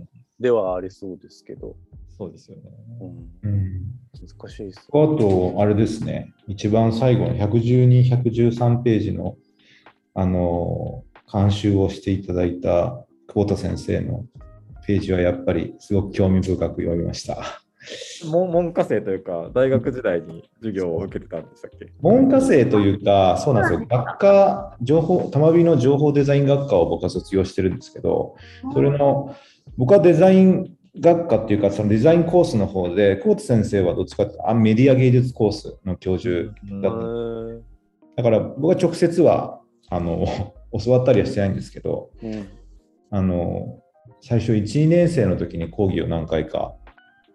[0.40, 1.76] ではありそうですけど。
[2.08, 2.62] そうですよね。
[3.44, 3.59] うん、
[4.38, 9.36] 難しいです、ね、あと、あれですね、一番最後の112、113ページの、
[10.14, 14.24] あの、監修をしていただいた久保田先生の
[14.86, 17.62] ページはやっぱりすごく興味深く読みました。
[18.30, 21.90] 文科生というか、大学時代に授業を受けてたんでしたっけ？
[22.02, 23.86] 文科生というか、そうなんですよ。
[23.88, 28.34] 学科、情報、玉美の情報デザイン学科を僕は卒業してるんですけど、
[28.74, 29.34] それの、
[29.78, 37.00] 僕はデザイン学科っていうか、そのデザインコースの方で、コーツ先生はどっちかというと、メディア芸術コースの教授だっ
[38.16, 38.22] た。
[38.22, 40.26] だから僕は直接は、あの、
[40.84, 42.48] 教わったりはしてないんですけど、うん、
[43.10, 43.82] あの、
[44.20, 46.74] 最初1、2年生の時に講義を何回か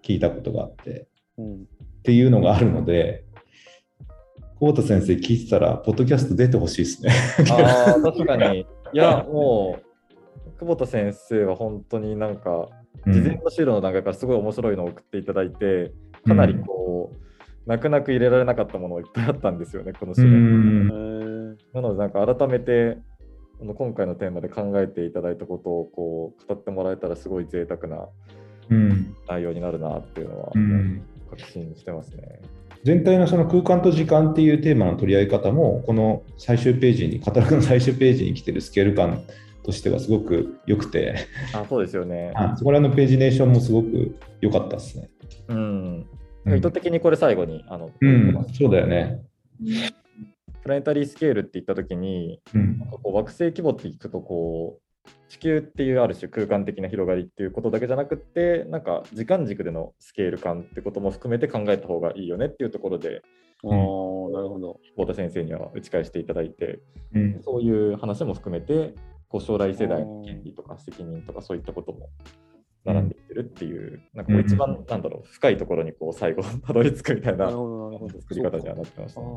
[0.03, 3.25] 聞いたことがあって、うん、っていうのがあるので、
[4.59, 7.11] 久保田先生聞いてたら、ポッドキャスト出てほしいですね。
[7.51, 8.61] ああ、確かに。
[8.61, 8.65] い
[8.97, 12.69] や、もう、久保田先生は本当になんか、
[13.07, 15.91] 事前の資料の段階からすごい面白いのを送っていただいて、
[16.27, 17.17] かなりこう、
[17.65, 20.29] 泣く泣く入れられなかったものがいっぱいあったんですよね、この資料。
[21.73, 22.97] なので、なんか改めて、
[23.59, 28.07] 今回のテーマで考えていただいたことをこう語ってもらえたらすごい贅沢な
[29.27, 30.51] 内容になるなっていうのは
[31.29, 32.41] 確信してますね。
[32.83, 39.23] 全体のその空間と時間っていうテーマの取り合い方もこの最終ページにカタログの最終ページに来てるスケール感
[39.65, 41.15] としてはすごく良くて。
[41.53, 42.33] あそうですよね。
[42.57, 45.09] そこらのページネーションもすごく良かったですね。
[45.47, 46.05] うん、
[46.55, 49.21] 意図的にこれ最後にあの、うん、そうだよね。
[50.61, 63.21] プラネタリースケールって言った時に、うん、なんかこう惑星規模っていくとこう地球っていうある種空間的な広がりっていうことだけじゃなくってなんか時間軸でのスケール感ってことも含めて考えた方がいいよねっていうところで、
[63.63, 64.79] うん、なるほど。
[64.95, 66.79] 太田先生には打ち返していただいて、
[67.13, 68.93] うん、そういう話も含めて
[69.29, 72.09] こう将来世代の権利とか責任とかそういったことも
[72.85, 77.59] 並んでいってるっていう、なんかこう一番なんだろう深いところにこう最後たどり着くみたいな作
[78.31, 79.27] り方にはなってました、ね。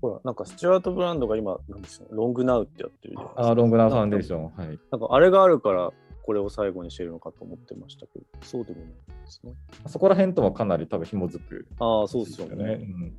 [0.00, 3.50] ほら、なんかスチュワート・ブランドが今、なんですよ、ロングナウってやってるじゃないですか。
[3.50, 4.44] あ、ロングナウファンデーション。
[4.50, 4.78] はい。
[4.92, 5.90] なんかあれがあるから、
[6.22, 8.92] これを最後にしてるのかと思ってましたけど、そうでもないで
[9.26, 9.54] すね。
[9.86, 12.74] そこら辺ともかなり多分紐づく、ああ、そうですよね。
[12.74, 13.18] うん、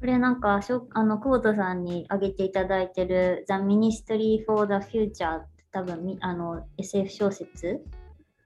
[0.00, 7.82] これなんかしょあの久保田さんに挙げていただいてる The Ministry for the Future って多分あの SF 小説、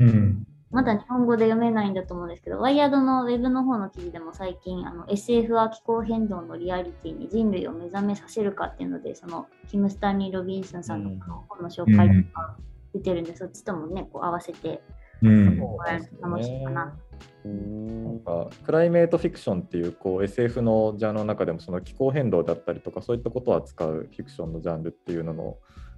[0.00, 11.10] うん、まだ日本語で読めないんだと思うんですけど、ワイヤードのウェブの方の記事でも最近、あの SF は気候変動のリアリティに人類を目覚めさせるかっていうので、そのキム・スタンリー・ロビンソンさんの
[11.48, 12.56] 本の紹介とか
[12.94, 14.82] 出てるんで、うん、そっちともね、こう合わせて、
[15.20, 15.58] うん、
[16.22, 16.96] 楽しいかな。
[17.44, 25.56] なんかクライメートフィクションっていうこう SF のジャンルの中でもその気候変動だったりとかそういったことを扱うフィクションのジャンルっていうのの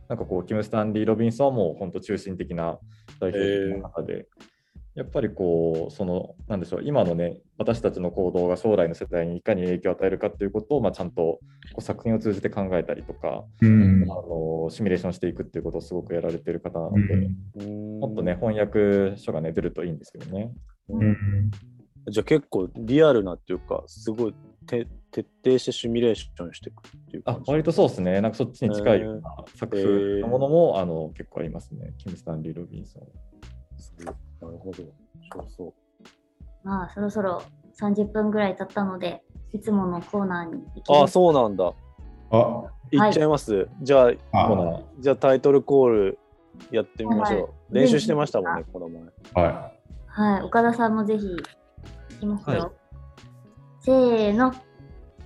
[0.09, 2.79] なんかこうキム・スタンリー・ロビンソンはもう本当中心的な
[3.21, 4.27] 代表的な中で、
[4.95, 11.41] やっぱりこう、その、なんでしょう、今のね、私たちの行動が将来の世代にいかに影響を与えるかっていうことを、まあ、ちゃんとこ
[11.79, 20.53] う作品を通じて考えたりとか、うん、あのシミュレーションしていくっていうことをすごくやられてる方なので、うん、もっとね、翻訳書がね、出るといいんですけどね。
[20.88, 21.51] うん、
[22.09, 24.35] じゃあ結構リアルなっていうか、すごい
[24.66, 24.87] 徹
[25.44, 28.20] 底してシミュレーションしていくっていうあ割とそうですね。
[28.20, 31.94] なんかそっちに近いような作風のものも、えー、あの結構ありますね。
[31.99, 34.05] キム・スタンリー・ロビンソン。
[34.05, 34.12] な
[34.51, 34.77] るほど。
[34.77, 34.83] そ
[35.40, 35.73] うそう。
[36.64, 37.42] まあ、そろそろ
[37.81, 41.03] 30分ぐらい経ったので、いつものコーナーに行きます。
[41.05, 41.73] あ、そうなんだ。
[42.31, 43.55] あ、行っちゃいます。
[43.55, 46.18] はい、じゃあ、あじゃあタイトルコール
[46.70, 47.40] やってみましょう。
[47.42, 49.03] はい、練習してましたもんね、この前。
[49.47, 49.74] はい。
[50.16, 51.37] はい、岡田さんもぜひ、い
[52.20, 52.57] きますよ。
[52.57, 52.70] はい、
[53.81, 54.55] せーの。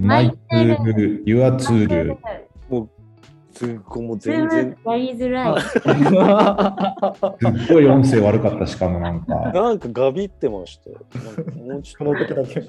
[0.00, 2.16] マイツール、ユアツール。
[2.70, 2.90] もう
[3.52, 4.78] すっごいもう全然。
[4.86, 5.60] やりづらい。
[5.60, 5.82] すっ
[7.68, 9.34] ごい音声悪かった、しかもなんか。
[9.52, 11.00] なんかガビってましたよ。
[11.66, 12.62] もうちょっと時だけ。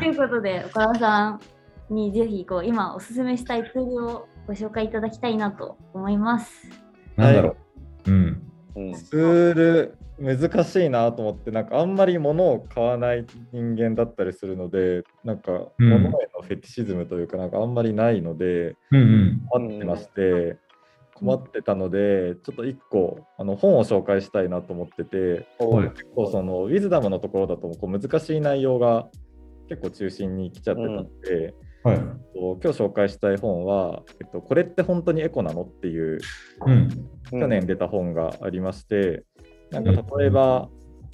[0.00, 1.40] ということで、岡田さん
[1.88, 6.68] にぜひこう今おすすめしたいツールをご紹介いただきたいなと思います。
[7.16, 7.56] なんだろう。
[7.56, 7.69] うん。
[8.74, 18.76] ツール難しいなと思ってなんかあんまり物を買わない人間だったりするのでなんか物へのフェティシズムというかなんかあんまりないので、
[19.50, 20.58] 困ってまして、
[21.14, 29.08] 困ってたのでちょっと1個あの本を紹介したいなと思ってて、結構そのウィズダムのところだとこう難しい内容が
[29.68, 31.96] 結構中心に来ちゃってたので、はい、
[32.34, 36.18] 今日紹介したい本は、えっと、これって本当にエコなのっていう、
[36.66, 36.88] うん、
[37.30, 39.24] 去年出た本がありまして、
[39.70, 40.68] なんか例えば、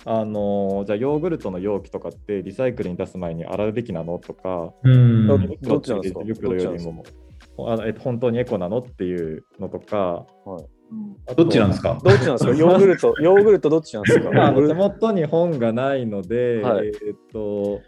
[0.05, 4.73] あのじゃあヨーグルトの容器とかってリサイクルに出す前に洗うべきなのとか、
[5.63, 6.21] どっちなんですか？
[6.25, 7.05] 袋よりも
[7.59, 9.97] あえっと、本当にエコなのっていうのとか、
[10.45, 10.61] は
[11.31, 11.99] い、どっちなんですか？
[12.03, 12.51] どっちなんですか？
[12.59, 14.53] ヨーグルト、ヨーグルトどっちなんですか？
[14.53, 16.93] 手元に本がないので、はい、えっ
[17.33, 17.81] と、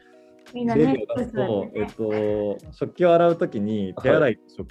[0.55, 4.69] みんなね、と、えっと、食器を洗うときに手洗いと食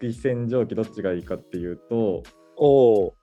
[0.00, 2.22] 器洗浄機どっちがいいかっていうと、
[2.56, 3.14] お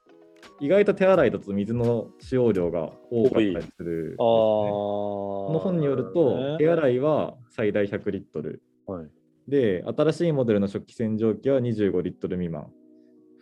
[0.60, 9.08] 意外と手洗いだと水の使用量が多かったりする、ね、この本によると、手洗いは最大100リットル、はい、
[9.48, 12.72] で新しいモデルの食器洗浄機は25リットル未満。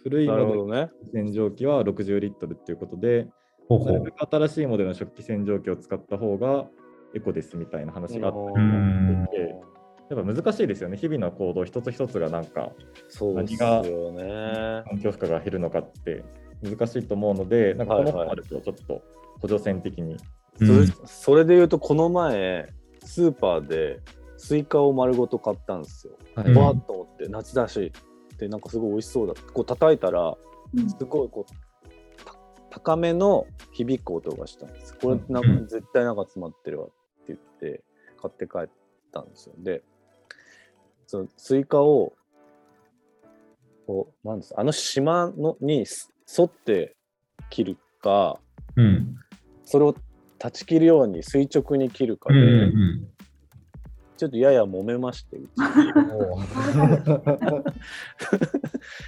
[0.04, 3.28] 古いモデルの洗浄機は60リットルっていうことで、
[3.70, 6.68] なるべく新しいモデルの食器洗浄機を使った方が
[7.15, 9.56] エコですみたいな話があったりしていて、
[10.10, 10.97] やっぱ難しいですよね。
[10.97, 12.71] 日々の行動一つ一つがなんか、
[13.08, 14.84] そうですよね。
[14.88, 16.23] 環境負荷が減るのかって
[16.62, 19.01] 難しいと思うので、なんかこの本あるとちょっと
[19.39, 20.17] 補助線的に。
[20.58, 22.67] それそれで言うと、この前、
[23.04, 23.99] スーパーで
[24.38, 26.13] スイカを丸ごと買ったんですよ。
[26.36, 27.91] はいわーっと思って、夏だし、
[28.38, 30.36] で、なんかすごい美味しそうだって、こう叩いたら、
[30.75, 32.36] うんすごいこう、た
[32.69, 34.93] 高めの響く音がしたんです。
[35.01, 36.88] これなんかうん絶対なんか詰まってるわ
[37.56, 37.84] って、
[38.22, 38.70] 買って帰っ
[39.12, 39.56] たんですよ。
[39.58, 39.84] で、
[41.08, 42.13] そのスイカを、
[43.88, 46.96] こう、なんですあの島のにす沿って
[47.50, 48.39] 切るか、
[48.76, 49.15] うん。
[49.63, 49.96] それを
[50.38, 53.08] 断ち切るように垂直に切るかで、うんうん
[54.18, 55.46] ちょっとやや揉めまして、う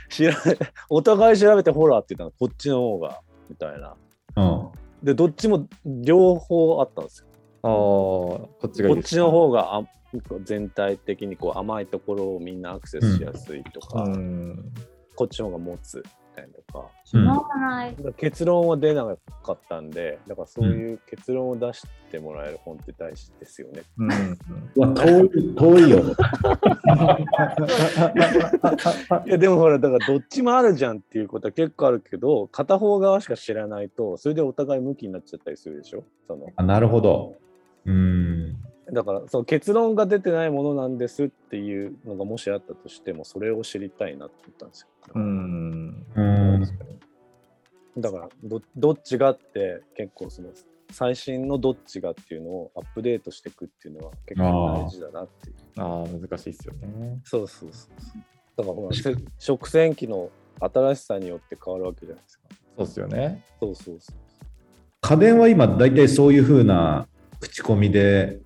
[0.10, 0.26] ち
[0.90, 3.96] お互い調べてほらって言ったのこっちの方がみたいな
[4.36, 4.72] うん。
[5.04, 7.27] でどっちも両方あったんですよ
[7.68, 9.84] こっちがいいこっちの方があ
[10.44, 14.74] 全体的にこう甘いところをみんなアクセスしやすいとか、うん。
[15.16, 16.04] こっちの方が持つみ
[16.36, 24.38] たいなとかうん結論は出なかったんでだからそういう結論を出してもらえる本って大事ですよね、うん。
[24.76, 25.98] うわ遠い、遠いよ。
[29.26, 36.04] いやでもほらだからどっちもあるじゃんっていうことは結構あるけど片方側しか知らないとそれでお互い向きになっちゃったりするでしょ？
[36.28, 37.36] そのあなるほど。
[37.88, 38.58] うん。
[38.94, 44.88] だからその結論が出てないものなんですっていうのがもしあったとしてもそれを知りたいなって思ったんですよ。
[45.16, 46.06] うん。
[46.16, 46.64] うん。
[47.98, 50.50] だからどどっちがって結構その
[50.92, 55.56] 最新のどっちがっていうのをアップデートしていくっていうのは結構大事だなっていう。
[55.78, 57.20] ああ、難しいですよね。
[57.24, 58.22] そうそうそうそう。
[58.58, 62.44] だからほらせ食洗機の新しさによって変わるわけじゃないですか。
[62.78, 63.46] そうですよね。
[63.60, 64.16] そうそうそう。
[65.02, 67.08] 家電は今、大体そういうふうな
[67.40, 68.40] 口コミで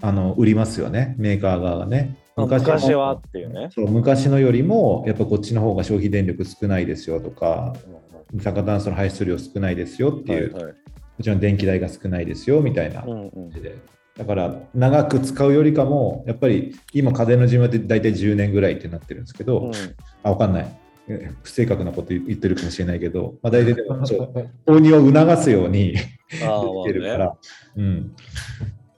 [0.00, 2.16] あの売りますよね、メーカー側がね。
[2.36, 3.68] 昔のはっていうね。
[3.70, 7.74] そう昔のよりも、やっぱこっちの方が消費電力少ないですよとか、
[8.32, 10.74] 二酸化炭素の排出量少ないですよっていう、はいはい
[11.18, 13.76] もちろん電気代が少ないですよみたいなうんうん感じで。
[14.16, 19.72] だから長く使うよりかも、やっぱり今、家電の寿命って大体10年ぐらいってなってるんですけど、うん
[20.22, 20.81] あ、わかんない。
[21.08, 23.96] え不正確なこと言ってるかもしれないけど、まあ、大体でも
[24.66, 27.18] 購入を促すようにできてるか。
[27.18, 27.36] ら、
[27.76, 28.14] うん、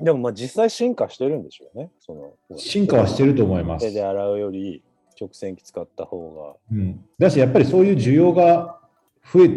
[0.00, 1.90] でもまあ実際進化してるんでしょうね。
[2.00, 3.92] その進化はしてると思います手。
[3.92, 4.82] で洗うより
[5.20, 8.80] 直線機使った方うん、だし、やっぱりそういう需要が
[9.32, 9.48] 増え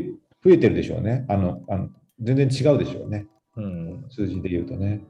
[0.43, 1.25] 増えてるでしょうね。
[1.27, 1.89] あのあの
[2.21, 3.27] 全然違うでしょうね。
[3.55, 4.05] うん。
[4.10, 5.01] 数字で言うとね。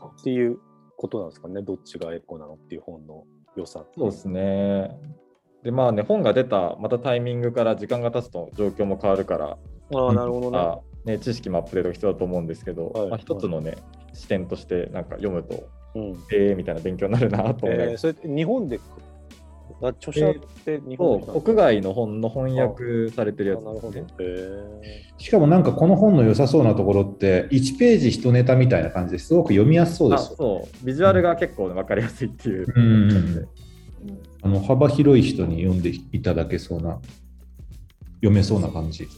[0.00, 0.58] がっていう
[0.96, 1.62] ことなんですかね。
[1.62, 3.24] どっちがエコなのっていう本の
[3.56, 3.84] 良さ。
[3.96, 4.96] そうですね。
[5.62, 9.58] で、まあね、本が出た、またタイミングから時間が経つと状況も変わるから、
[9.94, 10.58] ああ、なるほどね。
[10.58, 13.76] あね、知識もアップデートが必要だと思うんですけど、はいまあ、一つのね、
[14.12, 18.80] 視点としてなんか読むと、うんえーみたいな勉強になるなと思いますえー、それって日本で
[19.82, 23.92] あ著者って日本でそう国外の本の翻訳されてるやつなるほど。
[23.92, 25.12] ですへね。
[25.18, 30.36] ーしかもなんかこの本の良さそうなところって、1ページ1ネタみたいな感じですごく読みやすそうであすよ。
[30.38, 32.66] そう、ビジュアルが結構分かりやすいっていう。
[32.74, 33.48] うんうんうん
[34.42, 36.98] あの幅広い人に読んでいただけそうな、
[38.16, 39.08] 読めそうな感じ。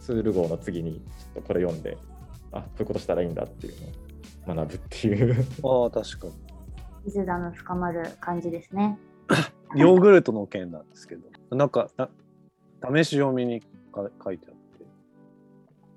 [0.00, 1.96] ツール号の次にちょっとこれ読んで、
[2.52, 3.74] あこういうことしたらいいんだっていう
[4.46, 5.46] のを学ぶっていう。
[5.62, 6.28] ああ、確か
[7.06, 8.98] リズダの深まる感じですね。
[9.74, 9.80] に。
[9.80, 12.10] ヨーグルトの件なんですけど、なんかな
[12.94, 14.84] 試し読みにか書いてあって、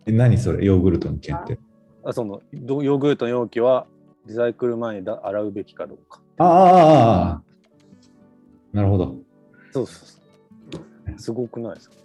[0.05, 1.59] え何それ、ヨーグルトの件って。
[2.05, 3.85] あそのどヨーグルトの容器は
[4.25, 6.21] リサイクル前にだ洗うべきかどうか。
[6.37, 7.48] ああ、
[8.73, 9.15] なるほど。
[9.71, 10.19] そうそうそ
[11.15, 11.19] う。
[11.19, 11.95] すごくないですか？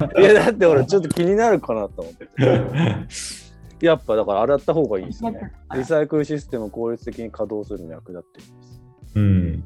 [0.16, 2.42] あいや、だって俺ちょっと気になるかなと思ってて。
[3.86, 5.52] やっぱだから洗った方がいいですね。
[5.74, 8.80] リサイクルシステムを効率的に稼働するのに役立ってるんです。
[9.16, 9.62] うん。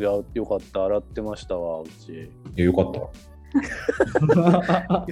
[0.00, 0.84] いや、よかった。
[0.86, 2.12] 洗ってましたわ、うち。
[2.12, 3.00] いやよかった。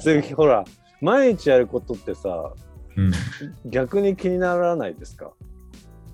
[0.00, 0.64] それほら、
[1.00, 2.52] 毎日やることってさ、
[2.96, 3.10] うん。
[3.70, 5.32] 逆に気にならないですか？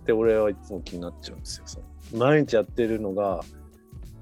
[0.02, 1.62] って俺はいつも気になっちゃうんですよ。
[1.66, 1.80] そ
[2.16, 3.40] の毎日やってるのが、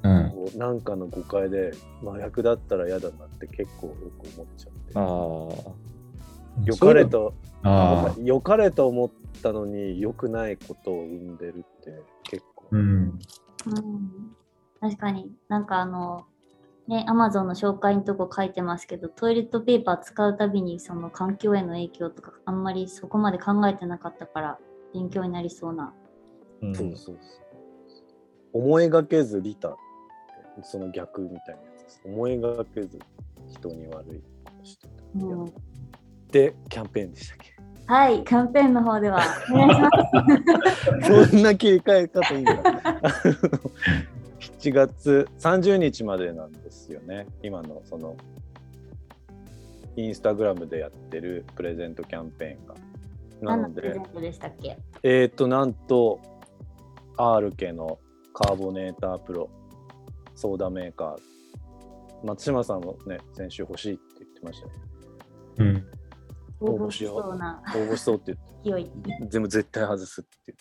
[0.02, 0.30] うん。
[0.30, 1.72] こうなんかの誤解で
[2.06, 4.92] 麻薬だったら嫌だなって結構よく思っちゃって。
[4.94, 8.14] ああ、良かれと、ああ。
[8.22, 9.10] 良かれと思っ
[9.42, 12.66] たのに良くないことを生んでるって結構。
[12.72, 12.80] うん。
[12.80, 13.18] うん、
[14.80, 16.26] 確かになんかあの
[16.88, 24.58] ね、アマゾンの紹介のとこ書いてますけど、トイレットペーパー使うたびにその環境への影響とかあんまりそこまで考えてなかったから
[24.94, 25.92] 勉強になりそうな。
[26.62, 27.16] うんそうそうそう。
[28.52, 29.78] 思いがけず利他って、
[30.62, 32.00] その逆みたいなやつです。
[32.04, 32.98] 思いがけず
[33.52, 34.92] 人に悪いことしてた。
[35.14, 35.52] うん、
[36.32, 37.54] で、キャンペーンでしたっけ？
[37.86, 39.20] はい、キャンペーンの方では
[39.50, 39.90] お願いしま
[41.02, 41.30] す。
[41.30, 42.52] そんな切り替え方いいんだ。
[44.40, 47.26] 7月30日までなんですよね。
[47.42, 48.16] 今のその
[49.96, 52.74] インスタグラムでやってるプレゼントキャンペーンが。
[53.40, 54.78] なので、でしたっけ？
[55.02, 56.20] えっ、と、なんと、
[57.16, 57.98] R 家の
[58.32, 59.50] カーボネータープロ
[60.34, 61.18] ソーダメーカー。
[62.22, 64.72] 松島さんもね、先週欲しいって言ってましたね。
[65.58, 65.86] うん。
[66.60, 67.62] 応募しそうな。
[67.68, 70.54] 応募しそうって言って、全部絶対外すって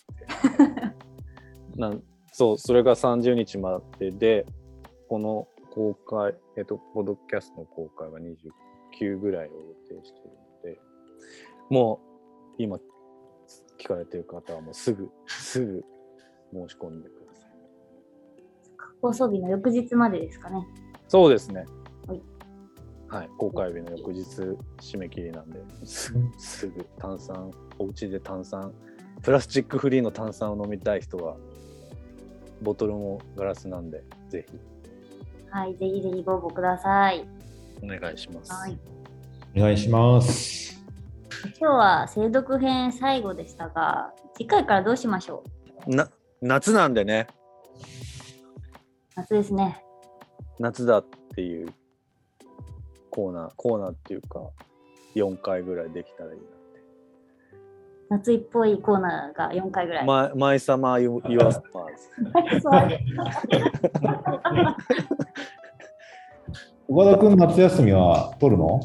[0.58, 1.80] 言って。
[1.80, 2.02] なん
[2.32, 4.46] そう、それが30日までで、
[5.08, 10.80] この公開、えっと、ポッドキャストの公開は29ぐらいを予定しているので、
[11.68, 12.09] もう
[12.62, 12.78] 今
[13.78, 15.82] 聞かれてる方はもうすぐ、すぐ
[16.52, 17.50] 申し込んでください。
[19.00, 20.66] 放送日の翌日までですかね。
[21.08, 21.64] そうですね。
[22.06, 22.22] はい。
[23.08, 24.22] はい、公開日の翌日
[24.78, 28.72] 締め切りなんで、すぐ、すぐ炭酸、お家で炭酸、
[29.22, 31.36] プラスチックフリーの炭酸を飲みたい人は、
[32.62, 34.58] ボトルもガラスなんで、ぜひ。
[35.50, 37.26] はい、ぜひぜひご応募ください。
[37.82, 38.52] お願いします。
[38.52, 38.78] はい、
[39.56, 40.79] お願いします。
[41.58, 45.44] 今日は精読編最後でしたが、次回からどうしましょ
[45.86, 45.94] う？
[45.94, 46.08] な
[46.42, 47.26] 夏なんでね。
[49.16, 49.82] 夏ですね。
[50.58, 51.68] 夏だっていう
[53.10, 54.40] コーナー、コーナーっていうか、
[55.16, 56.50] 4回ぐらいできたらいいなって。
[58.10, 60.06] 夏っぽいコーナーが4回ぐらい。
[60.06, 62.10] ママイサマー・ユアスパーズ。
[66.88, 68.80] 岡 田君、夏休みは取るの？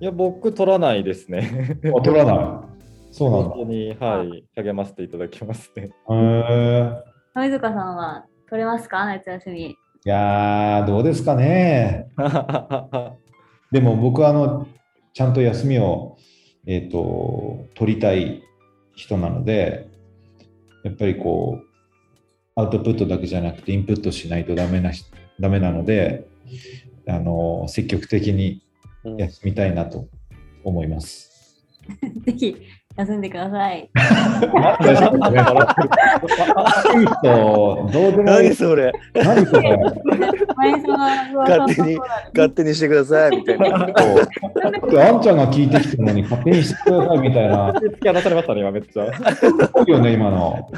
[0.00, 1.78] いや、僕、取らないですね。
[1.82, 2.68] 取らない。
[3.10, 3.48] そうなんだ。
[3.50, 5.84] 本当に、はい、励ませていただきますね。
[5.84, 6.92] へえ。
[7.34, 9.04] 富塚さんは取れますか？
[9.06, 9.70] 夏休み。
[9.70, 12.08] いやどうですかね。
[13.72, 14.66] でも僕はあの
[15.12, 16.16] ちゃんと休みを、
[16.66, 18.42] えーと、取りたい
[18.94, 19.88] 人なので、
[20.84, 21.64] やっぱりこう、
[22.54, 24.92] アウトプットだけじゃなくてインプットしないとダメな
[25.40, 26.26] ダメなので、
[27.08, 28.62] あの積極的に
[29.04, 30.08] 休みたいなと
[30.64, 31.28] 思います。
[32.24, 32.56] ぜひ
[32.98, 33.88] 休んでください。
[37.22, 38.92] どうでも何それ。
[39.14, 39.78] 何それ。
[41.46, 41.96] 勝手に
[42.34, 43.68] 勝手にしてくださいみたいな。
[43.76, 47.70] あんちゃんが聞いてきたのに勝手にしてくださいみたいな。
[47.72, 49.06] 突き放されましたね今めっちゃ。
[49.12, 50.68] そうよね今の、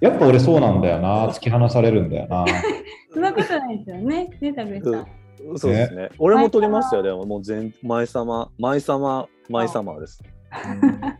[0.00, 1.28] やっぱ俺そうなんだよな。
[1.28, 2.44] 突き放されるんだよな。
[3.14, 4.28] そんなことないですよね。
[4.40, 5.06] ねたくさん。
[5.56, 6.10] そうですね。
[6.18, 10.22] 俺も取りますよ、でも、もう全、前様、前様、前様です。
[10.50, 11.16] は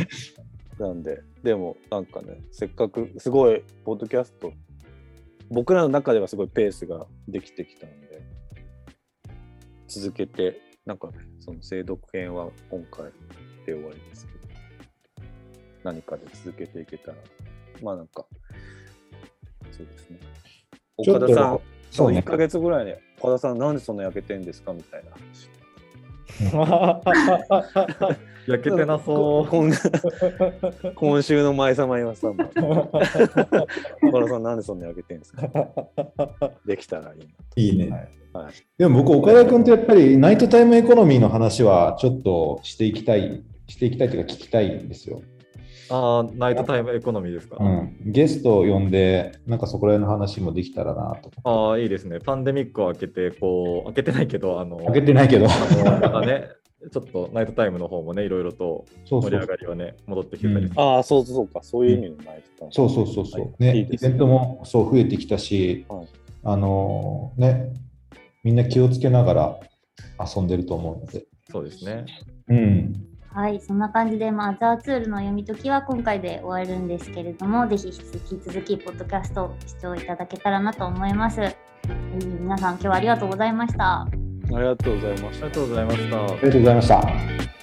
[0.00, 0.08] い。
[0.80, 4.52] なんで、でもなんかね、せっかくすごい、ポッドキャスト、
[5.50, 8.22] 僕らの中ではすごいペースができてきたので、
[9.86, 13.10] 続けて、なんかね、その精読編は今回
[13.66, 14.38] で終わりですけど、
[15.84, 17.18] 何かで続けていけたら、
[17.82, 18.26] まあなんか、
[19.70, 20.18] そうですね。
[20.96, 25.48] 岡田さん、そう、1か月ぐらいで、岡田さん、なんでそんな焼けてんですかみたいな話。
[28.46, 29.48] 焼けてなそう。
[30.94, 32.44] 今週の前様岩さんも。
[32.44, 35.42] 岡田さん、なんでそんな焼けてんですか？
[36.66, 37.26] できたらいいな。
[37.56, 38.08] いいね。
[38.32, 45.22] はい、でも僕、岡田君とやっぱりナイトタイムエコノミーの話はちょっとしていきたい、していきたいというか聞きたいんですよ。
[45.90, 47.56] ああ、ナイトタイムエコノミーですか？
[47.60, 51.30] うん、ゲストを呼んで、なんかそこら辺の話もできたらなと。
[51.44, 52.20] ああ、いいですね。
[52.20, 56.48] パンデミックを開けて、こう、開けてないけど、あの、開けてないけど、またね、
[56.92, 62.72] ちょっとナイトタイムの方もね、いろいろと盛り上がりはね、戻ってきたり、うん、ああ、そうそうか、そういう意味のナイトタイム。
[62.72, 66.08] そうそうそうそう、はい、ねいいね、イベントもそう増えてきたし、はい、
[66.44, 67.72] あのね、
[68.42, 69.60] みんな気をつけながら
[70.34, 71.24] 遊んでると思うので。
[71.50, 72.04] そうですね。
[72.48, 72.92] うん。
[73.34, 81.40] はい、そんな感じで、まあ、ザーツールの読み解きは今回で終わるんですけれども、ぜひ引き続き、ポッドキャストを視聴いただけたらなと思います。
[81.40, 84.02] えー、皆さん、今日はありがとうございました。
[84.02, 84.08] あ
[84.50, 85.46] りがとうございました。
[85.46, 86.16] ありがとうございました。
[86.16, 87.53] ありがとうございました。